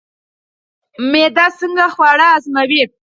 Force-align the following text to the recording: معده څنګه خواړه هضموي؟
معده 1.11 1.45
څنګه 1.59 1.85
خواړه 1.93 2.27
هضموي؟ 2.33 2.83